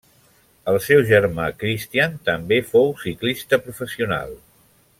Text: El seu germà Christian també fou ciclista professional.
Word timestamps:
El 0.71 0.77
seu 0.85 1.01
germà 1.09 1.45
Christian 1.63 2.17
també 2.31 2.59
fou 2.71 2.89
ciclista 3.05 3.61
professional. 3.67 4.35